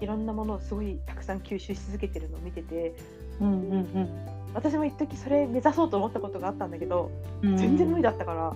[0.00, 2.94] いろんなものをすごいたくさん吸収し続けてるのを見てて
[3.40, 7.10] うんうん私も一時それ目指そうと思ったことがあったんだけど、
[7.42, 7.56] うん。
[7.56, 8.10] 全然無理だ。
[8.10, 8.52] だったから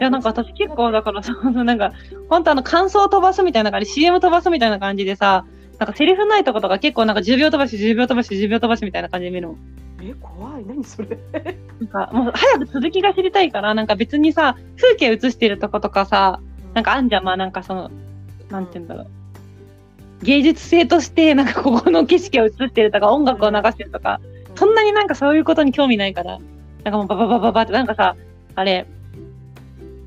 [0.00, 1.92] いや、なんか私結構だからさ、なんか、
[2.28, 5.44] 本当あの感想を飛ばすみたいな感じ、CM 飛ばすみたいな感じでさ、
[5.78, 9.56] なんかセリフないとことか結構なんか10秒飛ばし、10秒飛ばし、10秒飛ばしみたいな感じで見るの。
[10.02, 10.66] え怖い。
[10.66, 11.18] 何それ。
[11.80, 16.40] なんかもう早く続きが知りたいから、なんか別にさ、風景映してるとことかさ、
[16.74, 17.90] なんかあんじゃん、まあなんかその、
[18.50, 19.06] なんて言うんだろう。
[20.22, 24.20] 芸術性としてなんかここの景色を映してるとか音楽を流してるとか、
[24.54, 26.38] そんなになんかそういうことに興味ないから
[26.84, 28.16] なんかもうバババババってなんかさ
[28.54, 28.86] あれ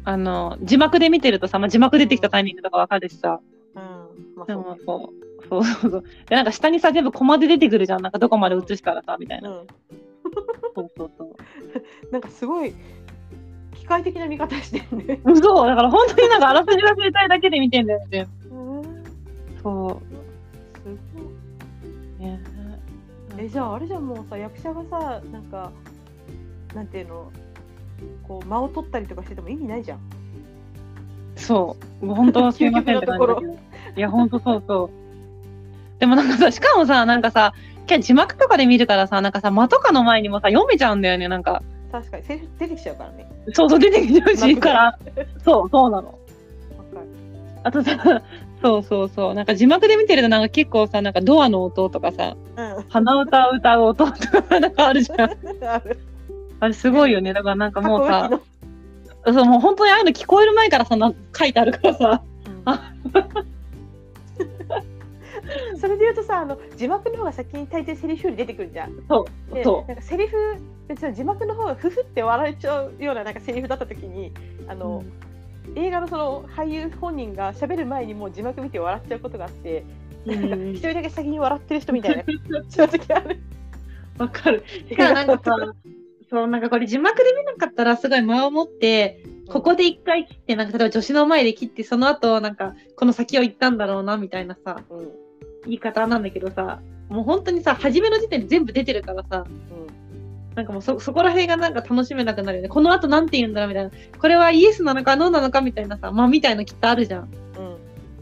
[0.06, 3.40] あの字幕で見てるとさ、まあ、字幕出てきたタイミングとかわかるしさ。
[3.76, 3.82] うん。
[4.36, 9.68] まあでもこうそうそうそうでなんか下にさ全部コマで出てくるじゃんなんかどこまで映したらさみたいな、うん
[10.76, 12.74] そうそうそうなんかすごい
[13.76, 15.20] 機械的な見方してるね。
[15.26, 18.84] そうだから本当になんかあらすじ忘れたいだけで見てんだよねうん
[19.62, 19.90] そすご
[22.26, 22.30] い。
[23.38, 25.72] えじゃああれじゃんもうさ役者がさなんか
[26.74, 27.32] なんていうの
[28.28, 30.00] こう間を取ったりとかしてても意味ないじゃん。
[31.36, 32.06] そう。
[32.06, 33.54] もう本当すいませんって感じだけど。
[33.96, 35.03] いや、本当そうそう。
[36.04, 37.54] でもなんかさ、しかもさ、なんかさ、
[38.02, 41.64] 字幕とかで見るからさ、なんかさ、間とかの前にもさ、読めちゃうんだよね、なんか。
[41.94, 43.32] 確かにセリフ出てきちゃうからね。
[43.54, 45.00] そうそう、出てきてほしいから。
[45.46, 46.20] そう、そうなの。
[47.64, 48.22] あとさ、
[48.62, 49.34] そうそうそう。
[49.34, 52.86] なんか字幕で見てるとなんか結構さ、なんかドアの音とかさ、うん。
[52.90, 55.22] 鼻歌を歌う音とかなんかあるじゃん。
[55.22, 56.00] ある。
[56.60, 57.32] あれすごいよね。
[57.32, 58.30] だからなんかもうさ
[59.26, 62.24] そうもう本当にああいうの聞こえる前からさ、な書いてあるからさ。
[62.66, 62.92] あ
[65.80, 68.94] それで言うとさあの字幕の方が先に大抵セリフより出てくるじゃん。
[69.08, 70.38] そう、でそなんかセリフ
[70.88, 74.32] 別に字幕の方がフフって笑えちゃうようななんかセリフだった時に
[74.68, 74.78] あう。
[74.78, 75.04] の、
[75.76, 79.84] 映画のその俳優本人が喋る前にもう字幕見て笑っちゃうことがあって、
[80.26, 82.24] うんなんか一人だけ先に笑ってる人みたいな
[82.70, 83.40] 正直ある。
[84.18, 84.64] わかる。
[84.68, 85.74] しかもなんかさ、
[86.30, 95.23] そう、なんかこれ字幕で見なかったらすごい間を持って、ここで一回切って、なんか例えば女子の前で切って、その後、なんかこの先を行ったんだろうな、みたいなさ、うんうん
[95.66, 99.46] 言い方なんだけどさ、もう本当にさ、初めの時点で全部出てるからさ、
[100.56, 102.70] なんかもうそ、そこら辺がなんか楽しめなくなるよね。
[102.70, 103.92] この後なんて言うんだろうみたいな。
[104.20, 107.22] これはイエスなのかノーなのかみたいなさ、まあみたいのきっとあるじゃん。
[107.24, 107.30] うん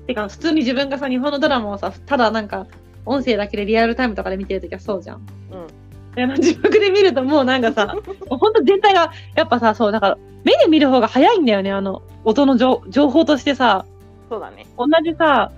[0.07, 2.67] てか、普通に自分がさ、日本のドラマをさ、ただなんか、
[3.05, 5.17] 音声だけでリアルタイムとかで見てるときはそうじゃん。
[5.17, 5.67] うん
[6.15, 7.95] であの字幕で見るともうなんかさ、
[8.29, 13.85] もうほんと全体が、やっぱさ、そう、だから、目で見る方が早いんだよね、あの、音の情情報としてさ、
[14.29, 14.65] そうだね。
[14.77, 15.51] 同じさ、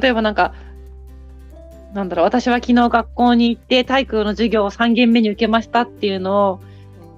[0.00, 0.52] 例えばなんか、
[1.94, 6.60] なんだろう、私は昨日学校に行って体育の授業を3限目に受けましたっていうのを、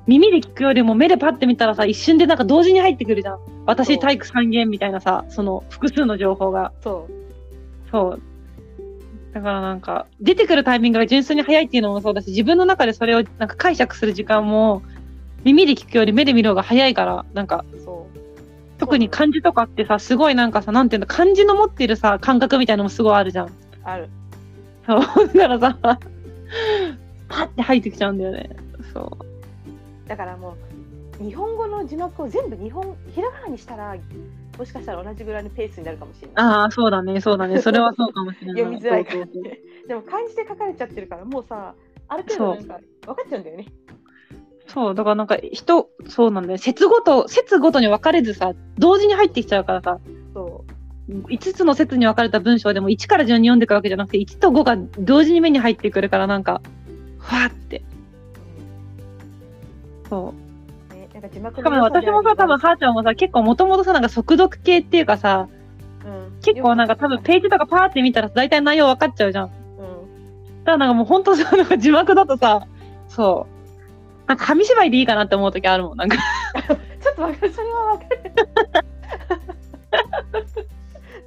[0.07, 3.37] 耳で聞くよりも目でパッて見たらさ、一瞬でなんか同時に入ってくるじゃん。
[3.37, 6.73] そ私う体育3限みたいなさ、その複数の情報が。
[6.83, 8.23] そうそう。
[9.33, 14.83] だからなんか、出てくるタイミングが純粋に早いっていうのもそうだし、自分の中でそれをなんか解釈する時間も、
[15.45, 18.21] 耳で聞くより目で見る方が早いから、なんか、そう
[18.79, 23.51] 特に漢字とかってさ、すごいなんかさ、なんていうの、漢字の持ってるさ、感覚みたいなのもすごいあるじゃん。
[23.85, 24.09] ある。
[24.87, 25.01] そう。
[25.37, 25.79] だからさ、
[27.29, 28.51] パッて入ってきちゃうんだよね。
[28.93, 30.09] そう。
[30.09, 30.57] だからも
[31.21, 33.95] う日本語の字幕を全部日本ひらがなにしたら
[34.59, 36.35] もしかしたら同じぐらいのペースになるかもしれない。
[36.45, 37.61] ああ、そうだね、そうだね。
[37.61, 38.63] それはそうかもしれない。
[38.63, 39.61] 読みづらいからね。
[39.87, 41.75] でも漢字で書かれちゃってるからもうさ
[42.09, 43.67] ある程度なんか分かっちゃうんだよね。
[44.67, 46.59] そう、だからなんか人、そうなんだよ。
[46.59, 50.11] 節ごと、節ごとに分かれずさ、同時に入ってきちゃうからさ、そ
[51.11, 56.63] 5つの節に分かれた文章でも1から順に読んでいくわけじゃなくて、1と5が同時に目に入ってくるから、なんか、
[57.19, 57.83] ふわって。
[60.05, 60.09] う。
[60.09, 60.51] そう。
[61.15, 65.49] なんか字幕しかも私もさ、多分、はーちゃんもさ、結構もともとさ、なんか速読系っていうかさ、
[66.05, 69.47] うん、結構なんか多分ページとかパーって見たら大体内容分かっちゃうじゃん。
[69.47, 72.67] うん、だからなんかもう本当さ、なんか字幕だとさ、
[73.09, 73.47] そ
[74.27, 74.29] う。
[74.29, 75.99] なんか紙芝居でいいかなって思う時あるもん。
[75.99, 76.17] なんか、
[76.57, 78.31] ちょっと分かるそれは分かる。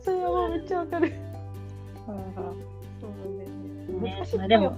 [0.04, 1.14] それはめっちゃ分かる。
[2.06, 3.50] そうなんだよ
[4.02, 4.16] ね。
[4.18, 4.78] 難しいまあでも、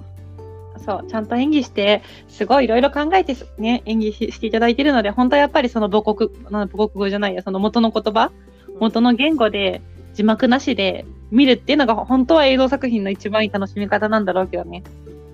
[0.85, 8.31] そう、ちゃんと演技して、すごいいろいろ考えてね、演技ししていただいてるので、本当はやっぱりその母国、なん母国語じゃないや、その元の言葉、
[8.79, 9.81] 元の言語で
[10.13, 14.83] 字幕なしで見るっていうのが、本当は映像作品の一番いい楽しみ方なんだろうけどね。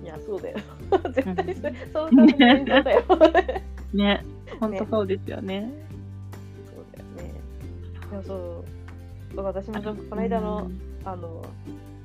[0.02, 0.58] いや、そうだよ。
[1.12, 3.04] 絶対そういう感じの映像だよ。
[3.08, 3.62] そうだよね。
[3.92, 4.24] ね、
[4.58, 5.70] 本当そうですよね。
[8.10, 8.64] でもそう、
[9.36, 10.70] 私もこの間の、
[11.04, 11.44] あの、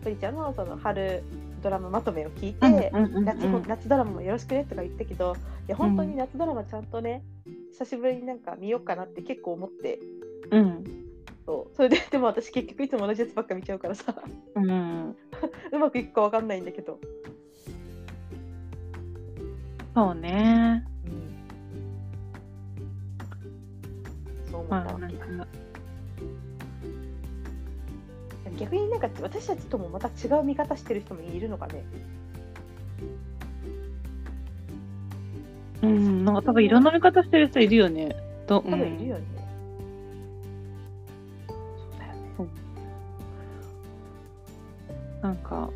[0.03, 1.23] プリちゃんのその春
[1.61, 5.35] ドラマまとめを聞いて、うんうんうんうん夏夏ドラマもよろしくねとか言ったけど、
[5.67, 7.23] いや、本当に夏ドラマちゃんとね、
[7.71, 9.99] 久しぶりになんか見ようかなって結構思って、
[10.51, 10.83] うん。
[11.45, 14.15] そうそれで、でも私結局いつも同じやつばっか見ちゃうからさ、
[14.55, 15.15] うん。
[15.71, 16.99] うまくいくかわかんないんだけど。
[19.93, 20.85] そうね。
[24.51, 25.17] そう思っまあ、たわけ。
[25.17, 25.47] なんか、
[28.57, 31.83] 逆になんか私たちともまた違う見方してる人もいるのかね。
[35.83, 38.15] うん、なんか多分いろんな見方してる人いるよね。
[38.47, 39.23] と、多分いるよね。
[41.47, 42.51] そうだよね。
[45.21, 45.69] なんか、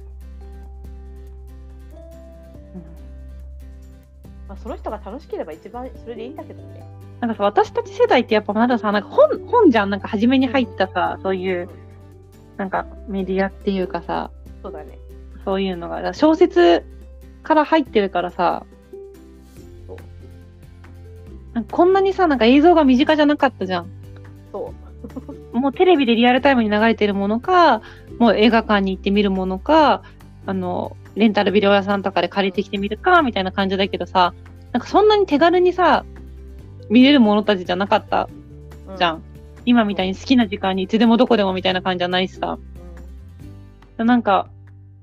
[4.47, 6.85] まあ、その人が楽しければ一番それでいいんだけどね。
[7.21, 11.69] なんかさ、私たち世代ってやっぱまださ、なんか本、本じゃん、なんか初めに入ったさ、そういう、
[12.61, 14.29] なんかメディアっていうかさ、
[14.61, 14.99] そうだね。
[15.43, 16.85] そういうのが、小説
[17.41, 18.67] から入ってるからさ
[21.53, 23.87] なんかこんなにさ、なんか映像が身近じゃなかったじゃん。
[24.51, 24.71] そ
[25.53, 25.57] う。
[25.57, 27.81] もうテレビでリアルタイムに流れてるものか、
[28.19, 30.03] もう映画館に行って見るものか、
[30.45, 34.35] あの、レンタルビデオ屋さんとかで借りてきてみるか、みたいな感じだけどさ、
[34.71, 36.05] なんかそんなに手軽にさ、
[36.91, 38.29] 見れるものたちじゃなかった
[38.87, 39.23] うじゃん。
[39.65, 42.57] 今みたいに好きな時間にいつでもどこでもみたいな感じじゃないしさ。
[43.97, 44.49] なんか、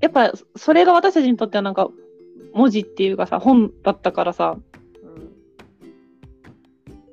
[0.01, 1.89] やっぱそれが私たちにとってはなんか
[2.53, 4.57] 文字っていうかさ、本だったからさ、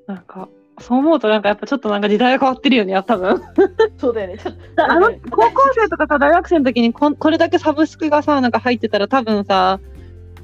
[0.06, 0.48] なんか、
[0.80, 3.40] そう思うとなんかやっぱちょっとなんか時代が変わってるよね、多分。
[3.98, 4.38] そうだよね。
[4.76, 9.80] あの、高校生とかさ、大学生の時にこんこれだけサブスクがさ、なんか入ってたら多分さ、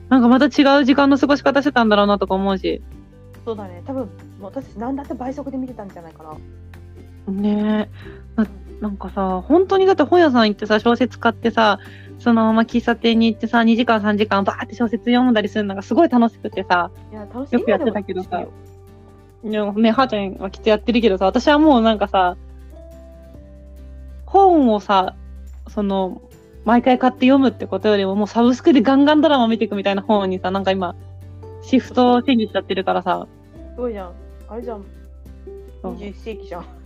[0.08, 2.82] なんかまた違う時間の過ごし方してたんだろうなとか思うし。
[3.44, 3.82] そうだね。
[3.86, 4.08] 多分
[4.40, 6.30] 私なんだって倍速で見てたんじゃないかな。
[7.28, 7.88] ね
[8.36, 8.40] え。
[8.40, 8.46] な
[8.80, 11.78] なんかさ、本当にだって本屋さん行ってさ、小説買ってさ、
[12.18, 16.90] そのまま喫茶店に行ってさ、2時間3時間バーって小説読んだりするのがすごい楽しくてさ。
[17.50, 18.44] よくやってたけどさ
[19.44, 22.36] いやね、はーちゃんはきっとやってるけどさ、私はもうなんかさ、
[24.26, 25.16] 本をさ、
[25.68, 26.22] その、
[26.64, 30.94] 毎回買って読むってことよりも、もうサブスクでガンガンドラマ見ていくみたいな本にさ、なんか今、
[31.62, 33.26] シフトをチェンジしちゃってるからさ。
[33.74, 34.12] すごいじゃん。
[34.48, 34.84] あれじゃん。
[35.82, 36.81] そう21世紀じゃん。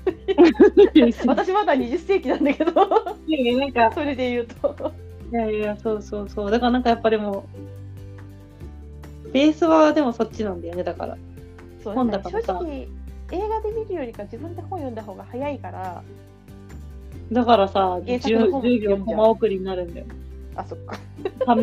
[0.95, 2.73] い 私まだ20世紀なんだけど。
[3.27, 4.93] やいやなんか、それで言うと。
[5.33, 6.51] いやいや、そうそうそう。
[6.51, 7.47] だからなんかやっぱでも、
[9.33, 11.17] ベースはでもそっちなんだよね、だから。
[11.83, 12.89] そう本だからさ正直
[13.33, 16.03] 映画で見るよりか自分で本読んだ方が早いから。
[17.33, 20.07] だからさ、原 10, 作の本10秒読んじゃうコマ送りになるんだよ。
[20.55, 20.99] あそっか。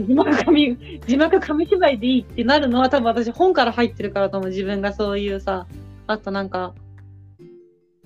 [0.06, 0.78] 字幕紙、
[1.08, 4.50] 字幕紙芝居でいいってなるのは多分私本から入ってるからと思う。
[4.50, 5.68] 自分がそういうさ、
[6.08, 6.74] あとなんか、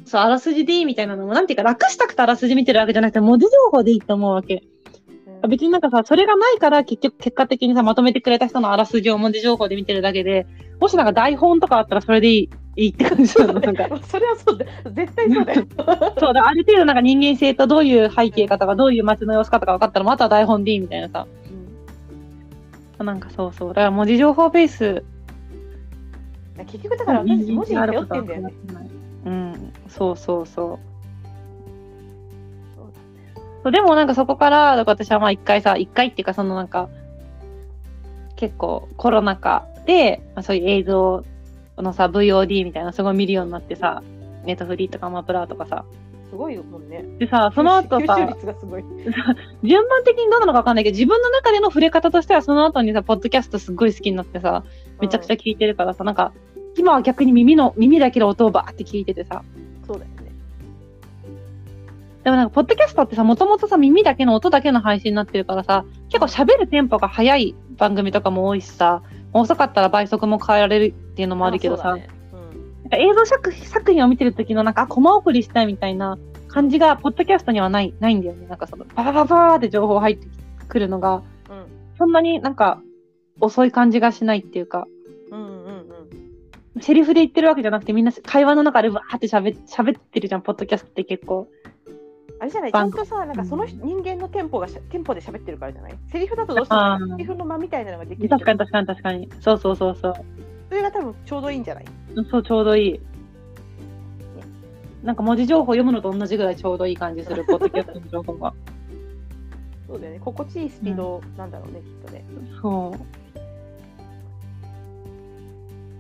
[0.08, 4.56] そう、あらすじでいいみたいなのも、なんていうか楽したくてあらすじ見てるわけじゃなくて、文字情報でいいと思うわけ。
[4.56, 4.78] うん
[5.48, 10.48] 別になんかさ、それがないから結局結果的にさ、まとめてくれた人のあらすじを文字情報で見てるだけで、
[10.80, 13.60] もしなんか台本とかあったらそれでいいいいって感じなの。
[13.60, 14.66] なんか それはそうだ。
[14.92, 15.66] 絶対そうだよ。
[16.20, 21.28] そうだ、ある程度なんか人間性とどういう背景かとか、どういう街の様子かとか分かったら、また台本でいいみたいなさ。
[23.04, 23.70] なんかそうそう。
[23.70, 25.04] だから文字情報ベース。
[26.66, 28.54] 結局だから文字に頼ってんだよね。
[29.28, 30.80] うん、そうそうそう。
[33.64, 36.90] そうでもなんかそこから、だから私はまあ一回さ、一回っていうかそのなんか、
[38.38, 41.26] 結構コロナ禍で、まあ、そういう映像
[41.78, 44.02] のさ、VOD みたいなのすごい見るようになってさ、
[44.46, 45.84] ネットフリーとかマプラとかさ。
[46.30, 47.04] すごいよもんね。
[47.20, 48.84] でさ、その後さ、率がすごい。
[49.64, 54.64] 順番的にどうなのかわかんないけど、自分の中での触れ方としては、その後にさ、ポッドキャストすっごい好きになってさ、
[55.00, 56.34] めちゃくちゃ聞いてるからさ、なんか、
[56.78, 59.44] 今は逆に耳の、耳だけの音をバーって聞いててさ、
[59.86, 60.32] そうだよね。
[62.24, 69.02] でもなんか、ポッドキャストってさ、もともとさ、耳だけの音だけの配信になってるからさ、結構喋るテンポが速い番組とかも多いしさ、
[69.34, 71.98] 遅かったら倍速も変えられるっていうのもあるけどさ、
[72.32, 72.40] そう
[72.88, 78.48] んか映像作作品を見てる時のなんか、あコマ送りしたいみたいな感じが、ポッドキャストにはない、ないんだよね。
[78.48, 80.28] なんかその、ババババーって情報入って
[80.68, 81.22] くるのが、うん
[81.98, 82.80] そんなになんか、
[83.40, 84.88] 遅い感じがしないっていうか。
[86.82, 91.48] セリフで言ってるわけじゃなくて、みんな会話の中でわーって喋喋ってるじゃん、ポッドキャストって結構。
[92.40, 95.98] あれじゃない、ちゃんとさ、なんかその人人間のテンポがしテンポで喋ってるからじゃない？
[96.12, 98.30] セリフだとどうしてもセリフの間みたいなのができる。
[98.30, 99.30] 確かに確かに確かに。
[99.42, 100.14] そうそうそうそう。
[100.70, 101.86] それが多分ちょうどいいんじゃない？
[102.30, 103.00] そう、ちょうどいい。
[105.04, 108.54] なんか文字情報読むのと同じぐらいちょうどいい感じする、ポッドキャストの情報が。
[109.88, 110.20] そうだよね。
[110.20, 112.26] 心地いいスピードなんだろうね、きっとね。
[112.62, 113.00] そう。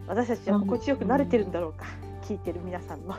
[0.07, 1.85] 私たちは心地よく慣れてるんだろうか。
[2.27, 3.15] 聞いてる皆さんの。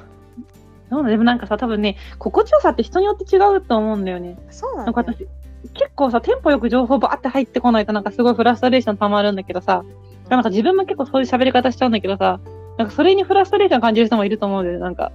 [0.91, 4.39] そうだでもなんかさ、多分ね、心地よさって人によって違うと思うんだよね。
[4.51, 5.07] そうななんだよ。
[5.15, 5.27] 私、
[5.75, 9.85] 結構さ、テンポよく情報バーって入ってこないとなんかすごいフラストレーション溜まるんだけどさ、
[10.29, 12.41] なんか自分も結構そういう喋り方しちゃうんだけどさ、
[12.79, 14.85] なんかそれにフラストレーション感じる人もいると思うんだよね。
[14.85, 15.13] なんか、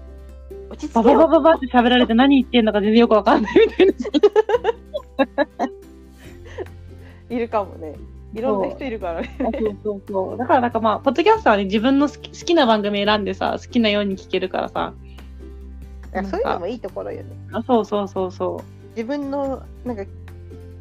[0.70, 1.28] 落ち着バババ。
[1.28, 3.93] ババって喋られて何言ってんのか全然よくわかんないみたいな。
[7.30, 7.95] いるかもね。
[8.34, 9.36] いろんな人いるからね。
[9.40, 10.38] そうそうそう。
[10.38, 14.94] だからなんかまあ、ポッドキャストはね、自分の好き好きな番組選んでさ、好きなように聞けるからさ。
[16.14, 17.36] いやそういうのもいいところよね。
[17.52, 18.90] あそうそうそうそう。
[18.90, 20.04] 自分のなんか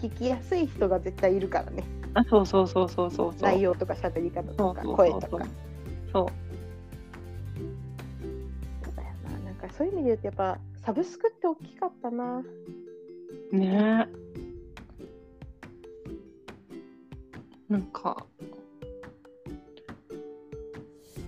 [0.01, 1.85] 聞きやすい人が絶対いるからね。
[2.15, 3.43] あそうそうそうそうそうそう。
[3.43, 5.29] 内容とか喋り方とかそうそうそう声とか。
[5.31, 5.41] そう
[6.13, 6.25] そ
[8.97, 9.45] だよな。
[9.45, 12.43] なんかそういう意味で言うとやっぱサブスクって大きかったな。
[13.53, 13.57] う。
[13.57, 14.09] ね
[17.73, 18.27] なんか、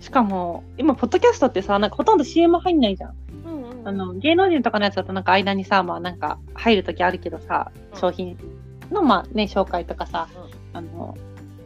[0.00, 3.14] しかも、今、ポッドキャストってさ、なんかほとんど CM 入んないじゃん。
[3.46, 8.38] うんうんあの芸能人とかのやつだとなんか間にさ、まあなんか入るときあるけどさ、うん商品
[8.90, 10.28] のまあね、紹介とかさ、
[10.74, 11.16] あの、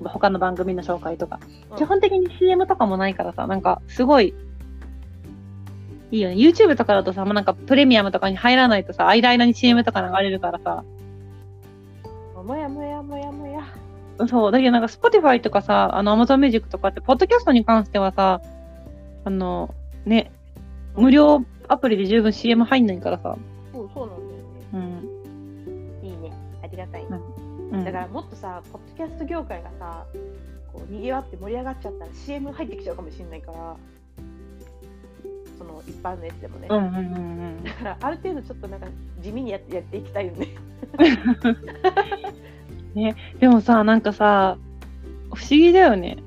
[0.04, 1.40] 他の番組の紹介とか、
[1.72, 4.32] うん基本的に CM とかもないからさ、なんかすごい、
[6.12, 6.36] いいよね。
[6.36, 10.84] YouTube とかだとさ、もうなんかプレミアムとかに入らないとさ、間々に CM とか流れるからさ、
[12.48, 13.17] もやもやも。
[14.26, 18.40] そう、だけどなんか Spotify とかさ、あの Amazon Music とかって、ポッドキャストに関してはさ、
[19.24, 20.32] あの、ね、
[20.96, 23.36] 無料アプリで十分 CM 入んないからさ、
[23.72, 24.98] そうそうなんだよね。
[26.02, 26.08] うん。
[26.08, 26.32] いいね。
[26.62, 27.06] ありがたい。
[27.70, 30.06] うん、だからもっとさ、ポッドキャスト業界がさ、
[30.72, 33.76] こう賑わって盛り上がっちゃったら CM 入ってきちゃうかもしれないから、
[35.58, 36.68] その一般のやつでもね。
[36.70, 37.64] うんうんうんうん。
[37.64, 38.86] だからある程度ちょっとなんか
[39.20, 40.48] 地味にやってやっていきたいよね。
[42.94, 44.56] でもさ、なんかさ、
[45.34, 46.18] 不思議だよね。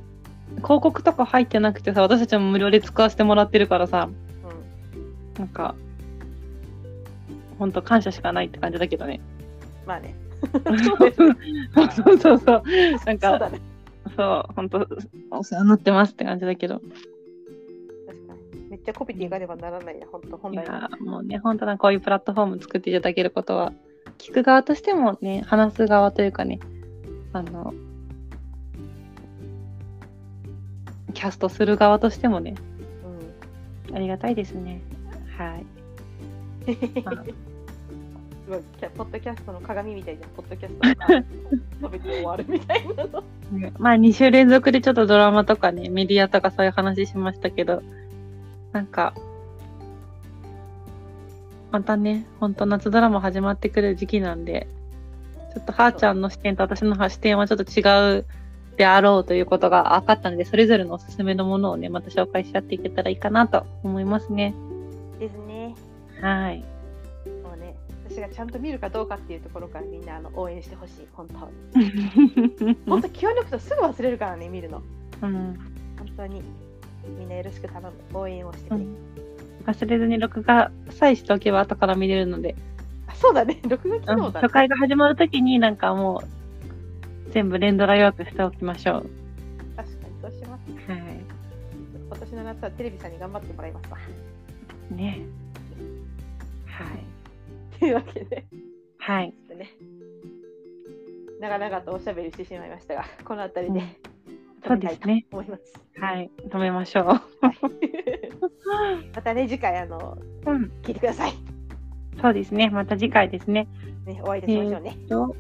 [0.58, 5.40] 広告とか入ってなくてさ、私たちも無料で使わせてもらってるからさ、うん。
[5.40, 5.76] なんか、
[7.58, 9.22] ほんと感謝しかないって感じだけどね。
[9.86, 10.16] まあね。
[10.52, 11.12] そう
[11.92, 12.64] そうそうそう。
[13.06, 13.60] なんか、そうだね。
[14.16, 14.88] そう、ほんと、
[15.30, 16.76] お世話になってますって感じだけど。
[16.76, 16.90] 確
[18.28, 18.70] かに。
[18.70, 20.78] めっちゃコピーでいかねばならないな、本当本来は。
[20.78, 23.74] いや、もうね、本当なこういうプラットフォーム作っていただけることは、
[24.18, 26.60] 聞く側としてもね、話す側というかね、
[27.34, 27.74] あの、
[31.14, 32.56] キャストする側としてもね、
[33.90, 33.96] うん。
[33.96, 34.82] ありがたいですね。
[35.38, 35.66] はい。
[36.66, 36.76] す
[38.50, 41.24] ごい、キャポッドキャストの鏡みたいじゃん、ポッドキャストが
[41.82, 43.24] 食べて終わるみたいなの。
[43.52, 47.82] ねまあ2週連続でちょっとドラマとかね、メディアとかそういう話しましたけど、
[48.72, 49.14] なんか、
[51.72, 54.68] またね、ほんと夏ドラマ始まってくる時期なんで、
[55.54, 58.26] ちょっとはーちゃんの視点と私の視点はちょっと違う
[58.78, 64.54] であろうということが分かったので、それぞれのおすすめのものをね、また紹介し合っていけたらいいかなと思いますね。
[65.20, 65.74] ですね。
[66.22, 66.60] はい。
[67.44, 67.76] もうね、
[68.10, 72.76] 私がちゃんと見るかどうかっていうところからみんなあの応援してほしい、本当に。
[72.88, 74.82] 本当気を抜くとすぐ忘れるからね、見るの。
[75.22, 75.58] うん
[75.98, 76.42] 本当に。
[77.18, 77.92] みんなよろしく頼む。
[78.14, 78.82] 応援をしてくれ。
[78.82, 79.11] うん
[79.66, 82.56] 忘れずに録画さえしておけば後から見れるので、
[83.08, 84.48] あそうだね、 録画機うん能だね。
[84.48, 86.24] 初回が始まるときになんかも
[87.28, 89.10] う全部連ドラ予約しておきましょう。
[89.76, 90.92] 確かにそうします。
[90.92, 91.32] はい。
[92.08, 93.98] 今年の夏はテレビさんに頑張ってもらいますわ。
[94.92, 95.22] ね。
[96.66, 97.80] はい。
[97.80, 98.46] というわけで、
[98.98, 99.32] はい。
[99.32, 99.70] ちょっとね、
[101.40, 103.82] 長々とおしゃべりしてしまいましたが、この辺りで
[104.64, 105.26] そう止めたいとですね。
[105.32, 105.74] 思います。
[106.00, 106.32] はい。
[106.50, 107.06] 止めましょう。
[109.16, 110.72] またね、次回あのうん。
[110.82, 111.34] 聞いてください。
[112.22, 112.70] そうですね。
[112.70, 113.68] また次回ですね。
[114.06, 114.98] ね、お会いいたしましょうね。
[115.10, 115.36] と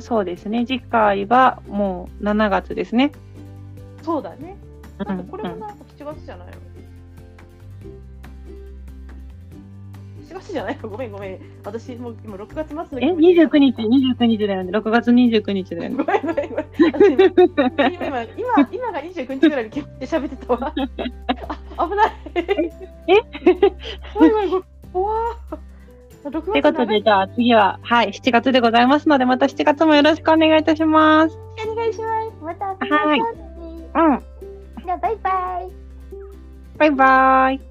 [0.00, 0.66] そうですね。
[0.66, 3.12] 次回はもう7月ですね。
[4.02, 4.56] そうだね。
[4.62, 4.68] うん
[5.06, 6.52] なんかこれもうんなんか7月じゃないの、
[10.28, 11.38] 7月じゃないのごめんごめん。
[11.64, 14.70] 私もう今6月末のえ、29日、29日だよね。
[14.72, 16.04] 6月29日だよねご。
[16.04, 16.66] めんごめんごめん。
[16.66, 17.14] 私
[17.94, 20.74] 今今今今が29日ぐらいに決めて喋ってたわ。
[21.78, 22.12] あ危ない。
[23.08, 23.20] え
[24.14, 24.64] ごめんごめんごめん。
[24.94, 25.68] うわー
[26.24, 31.38] 6ということで、じゃあ次は、はい、7月でございますので、また7月もよろしくお願いいたします。
[31.66, 32.36] お願いします。
[32.42, 33.34] また遊びましょう
[33.78, 33.88] ね。
[33.94, 34.84] うん。
[34.84, 35.30] じゃあバイバ
[35.62, 35.88] イ。
[36.78, 37.67] バイバイ。